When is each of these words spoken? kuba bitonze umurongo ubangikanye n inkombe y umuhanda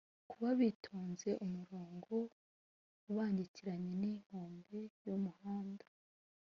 kuba 0.29 0.49
bitonze 0.59 1.29
umurongo 1.45 2.13
ubangikanye 3.09 3.91
n 4.01 4.03
inkombe 4.13 4.79
y 5.05 5.09
umuhanda 5.17 5.85